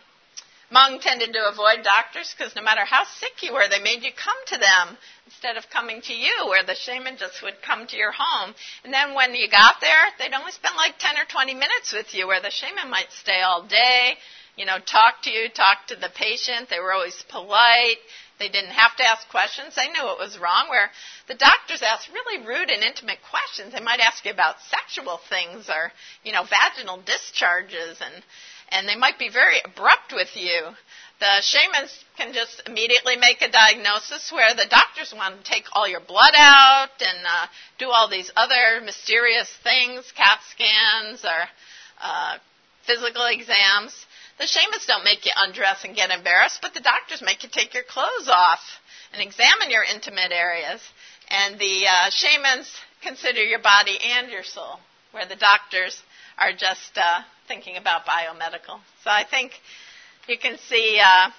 [0.73, 4.11] Hmong tended to avoid doctors because no matter how sick you were, they made you
[4.11, 7.95] come to them instead of coming to you, where the shaman just would come to
[7.95, 8.55] your home.
[8.83, 12.13] And then when you got there, they'd only spend like 10 or 20 minutes with
[12.13, 14.15] you, where the shaman might stay all day,
[14.55, 16.69] you know, talk to you, talk to the patient.
[16.69, 18.01] They were always polite.
[18.39, 19.75] They didn't have to ask questions.
[19.75, 20.67] They knew what was wrong.
[20.69, 20.89] Where
[21.27, 23.73] the doctors asked really rude and intimate questions.
[23.73, 25.91] They might ask you about sexual things or,
[26.23, 28.23] you know, vaginal discharges and,
[28.69, 30.73] and they might be very abrupt with you.
[31.19, 35.87] The shamans can just immediately make a diagnosis where the doctors want to take all
[35.87, 41.47] your blood out and uh, do all these other mysterious things, CAT scans or
[42.01, 42.37] uh,
[42.85, 44.05] physical exams.
[44.39, 47.73] The shamans don't make you undress and get embarrassed, but the doctors make you take
[47.73, 48.61] your clothes off
[49.13, 50.81] and examine your intimate areas.
[51.29, 52.69] And the uh, shamans
[53.01, 54.79] consider your body and your soul,
[55.11, 56.01] where the doctors
[56.37, 58.79] are just uh, thinking about biomedical.
[59.03, 59.51] So I think
[60.27, 61.29] you can see uh,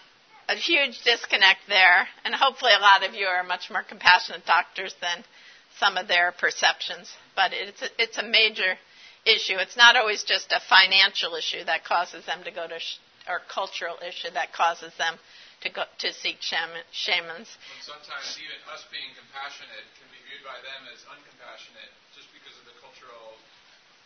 [0.48, 4.94] a huge disconnect there, and hopefully a lot of you are much more compassionate doctors
[5.00, 5.24] than
[5.80, 7.12] some of their perceptions.
[7.34, 8.76] But it's a, it's a major
[9.24, 9.56] issue.
[9.56, 13.40] It's not always just a financial issue that causes them to go to, sh- or
[13.48, 15.16] cultural issue that causes them
[15.64, 17.48] to go to seek shaman, shamans.
[17.48, 22.52] And sometimes even us being compassionate can be viewed by them as uncompassionate just because
[22.60, 23.40] of the cultural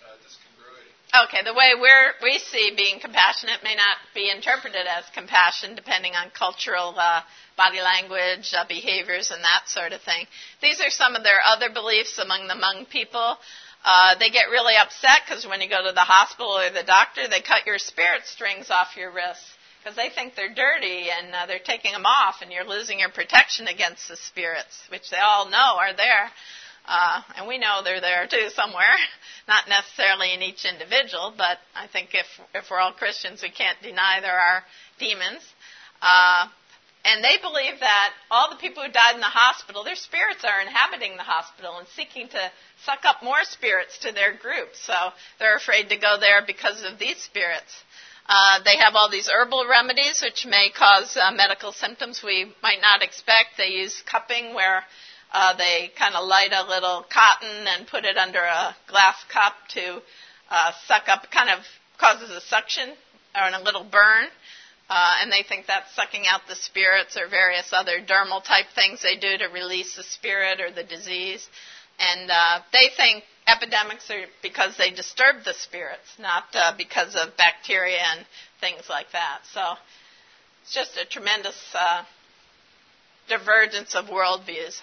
[0.06, 0.94] uh, discongruity.
[1.10, 6.14] Okay, the way we're, we see being compassionate may not be interpreted as compassion depending
[6.14, 7.26] on cultural uh,
[7.58, 10.30] body language, uh, behaviors, and that sort of thing.
[10.62, 13.34] These are some of their other beliefs among the Hmong people.
[13.84, 17.28] Uh, they get really upset because when you go to the hospital or the doctor,
[17.28, 19.44] they cut your spirit strings off your wrists
[19.78, 23.10] because they think they're dirty and uh, they're taking them off and you're losing your
[23.10, 26.30] protection against the spirits, which they all know are there.
[26.86, 28.96] Uh, and we know they're there too somewhere,
[29.48, 33.80] not necessarily in each individual, but I think if, if we're all Christians, we can't
[33.82, 34.64] deny there are
[34.98, 35.44] demons.
[36.00, 36.48] Uh,
[37.08, 40.60] and they believe that all the people who died in the hospital, their spirits are
[40.60, 42.52] inhabiting the hospital and seeking to
[42.84, 44.68] suck up more spirits to their group.
[44.74, 44.92] So
[45.38, 47.72] they're afraid to go there because of these spirits.
[48.28, 52.82] Uh, they have all these herbal remedies which may cause uh, medical symptoms we might
[52.82, 53.56] not expect.
[53.56, 54.84] They use cupping where
[55.32, 59.54] uh, they kind of light a little cotton and put it under a glass cup
[59.70, 60.02] to
[60.50, 61.64] uh, suck up, kind of
[61.98, 62.90] causes a suction
[63.34, 64.28] or a little burn.
[64.88, 69.02] Uh, and they think that's sucking out the spirits or various other dermal type things
[69.02, 71.46] they do to release the spirit or the disease.
[71.98, 77.36] And uh, they think epidemics are because they disturb the spirits, not uh, because of
[77.36, 78.24] bacteria and
[78.60, 79.40] things like that.
[79.52, 79.60] So
[80.62, 82.04] it's just a tremendous uh,
[83.28, 84.80] divergence of worldviews.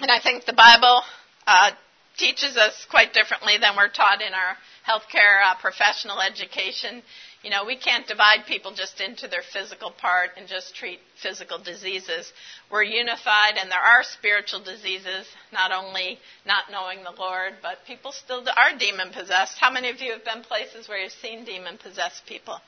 [0.00, 1.02] And I think the Bible
[1.46, 1.70] uh,
[2.16, 4.56] teaches us quite differently than we're taught in our
[4.86, 7.02] healthcare uh, professional education.
[7.42, 11.58] You know, we can't divide people just into their physical part and just treat physical
[11.58, 12.32] diseases.
[12.68, 18.10] We're unified, and there are spiritual diseases, not only not knowing the Lord, but people
[18.10, 19.56] still are demon possessed.
[19.58, 22.60] How many of you have been places where you've seen demon possessed people?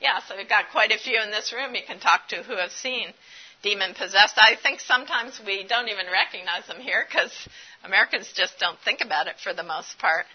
[0.00, 2.56] Yeah, so we've got quite a few in this room you can talk to who
[2.56, 3.14] have seen
[3.62, 4.34] demon possessed.
[4.36, 7.32] I think sometimes we don't even recognize them here because
[7.84, 10.26] Americans just don't think about it for the most part.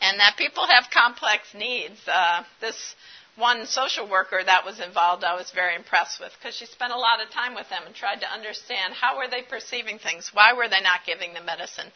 [0.00, 2.00] And that people have complex needs.
[2.08, 2.76] Uh, this
[3.36, 6.98] one social worker that was involved, I was very impressed with because she spent a
[6.98, 10.52] lot of time with them and tried to understand how were they perceiving things, why
[10.52, 11.90] were they not giving the medicine.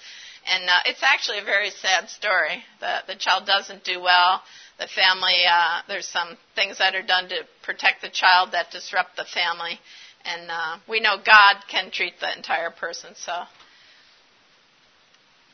[0.51, 2.65] And uh, it's actually a very sad story.
[2.81, 4.43] The, the child doesn't do well.
[4.79, 9.17] The family, uh, there's some things that are done to protect the child that disrupt
[9.17, 9.79] the family.
[10.25, 13.33] And uh, we know God can treat the entire person, so.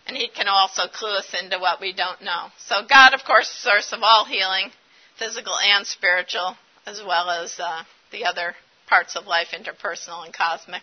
[0.06, 2.48] And He can also clue us into what we don't know.
[2.66, 4.70] So, God, of course, source of all healing,
[5.18, 6.56] physical and spiritual,
[6.86, 8.54] as well as uh, the other
[8.88, 10.82] parts of life, interpersonal and cosmic.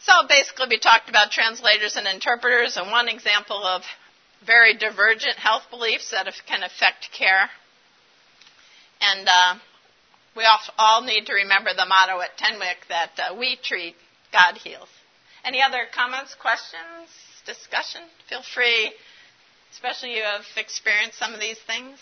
[0.00, 3.82] So, basically, we talked about translators and interpreters, and one example of
[4.44, 7.48] very divergent health beliefs that can affect care.
[9.00, 9.54] And uh,
[10.36, 10.44] we
[10.78, 13.94] all need to remember the motto at Tenwek that uh, we treat,
[14.32, 14.88] God heals.
[15.44, 17.10] Any other comments, questions,
[17.46, 18.02] discussion?
[18.28, 18.92] Feel free,
[19.72, 21.98] especially if you have experienced some of these things.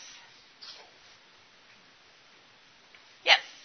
[3.24, 3.59] Yes.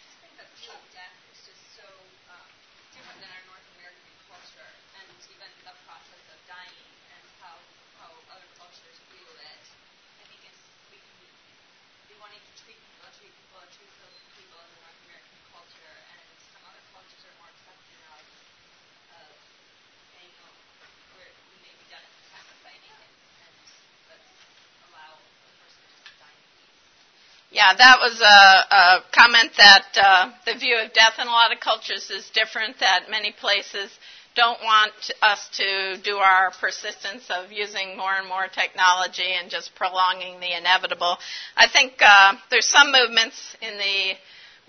[27.55, 28.83] Yeah, that was a, a
[29.15, 33.07] comment that uh, the view of death in a lot of cultures is different, that
[33.09, 33.89] many places
[34.35, 34.91] don't want
[35.21, 40.51] us to do our persistence of using more and more technology and just prolonging the
[40.51, 41.15] inevitable.
[41.55, 44.19] I think uh, there's some movements in the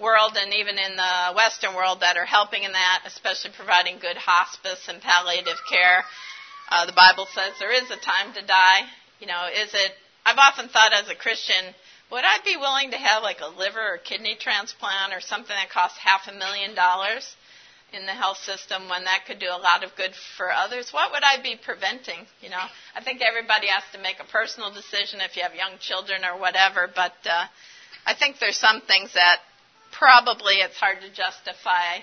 [0.01, 4.16] world and even in the Western world that are helping in that, especially providing good
[4.16, 6.05] hospice and palliative care.
[6.70, 8.87] Uh, the Bible says there is a time to die.
[9.18, 9.91] You know, is it?
[10.24, 11.74] I've often thought as a Christian,
[12.11, 15.71] would I be willing to have like a liver or kidney transplant or something that
[15.71, 17.37] costs half a million dollars
[17.93, 20.91] in the health system when that could do a lot of good for others?
[20.93, 22.27] What would I be preventing?
[22.41, 25.79] You know, I think everybody has to make a personal decision if you have young
[25.81, 27.47] children or whatever, but uh,
[28.05, 29.39] I think there's some things that
[29.93, 32.03] probably it's hard to justify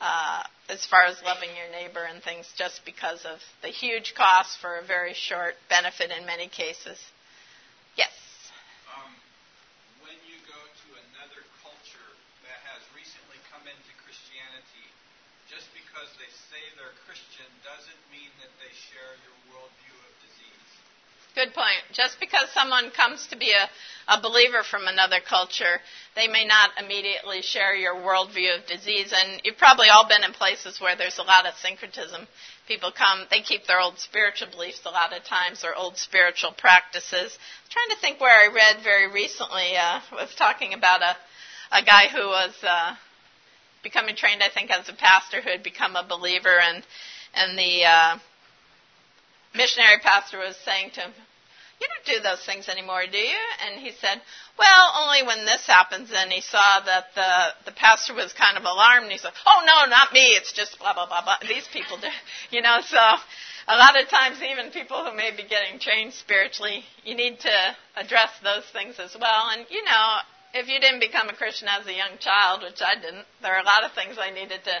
[0.00, 4.58] uh, as far as loving your neighbor and things just because of the huge cost
[4.60, 6.98] for a very short benefit in many cases.
[7.96, 8.10] Yes.
[15.94, 20.70] Because they say they're Christian doesn't mean that they share your worldview of disease.
[21.38, 21.86] Good point.
[21.94, 23.70] Just because someone comes to be a,
[24.10, 25.78] a believer from another culture,
[26.18, 29.14] they may not immediately share your worldview of disease.
[29.14, 32.26] And you've probably all been in places where there's a lot of syncretism.
[32.66, 36.58] People come, they keep their old spiritual beliefs a lot of times, or old spiritual
[36.58, 37.38] practices.
[37.38, 41.14] I'm trying to think where I read very recently, uh, was talking about a,
[41.70, 42.98] a guy who was uh,
[43.84, 46.82] becoming trained, I think, as a pastor who had become a believer, and
[47.34, 48.18] and the uh,
[49.54, 51.12] missionary pastor was saying to him,
[51.80, 54.20] "You don't do those things anymore, do you?" And he said,
[54.58, 58.64] "Well, only when this happens." And he saw that the the pastor was kind of
[58.64, 60.34] alarmed, and he said, "Oh no, not me.
[60.34, 61.38] It's just blah blah blah blah.
[61.46, 62.10] These people do,
[62.50, 62.98] you know." So
[63.66, 67.76] a lot of times, even people who may be getting trained spiritually, you need to
[67.96, 69.48] address those things as well.
[69.50, 70.18] And, you know,
[70.54, 73.60] if you didn't become a Christian as a young child, which I didn't, there are
[73.60, 74.76] a lot of things I needed to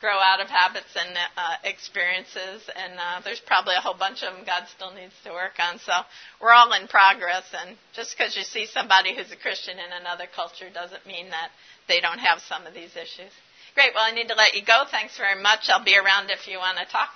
[0.00, 4.30] grow out of habits and uh, experiences, and uh, there's probably a whole bunch of
[4.30, 5.80] them God still needs to work on.
[5.80, 5.92] So
[6.40, 10.28] we're all in progress, and just because you see somebody who's a Christian in another
[10.30, 11.50] culture doesn't mean that
[11.88, 13.32] they don't have some of these issues.
[13.74, 13.90] Great.
[13.94, 14.84] Well, I need to let you go.
[14.90, 15.66] Thanks very much.
[15.68, 17.10] I'll be around if you want to talk.